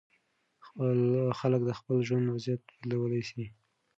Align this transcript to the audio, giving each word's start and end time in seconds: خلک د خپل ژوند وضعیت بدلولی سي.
خلک 1.39 1.61
د 1.65 1.71
خپل 1.79 1.95
ژوند 2.07 2.25
وضعیت 2.27 2.61
بدلولی 2.69 3.21
سي. 3.29 3.45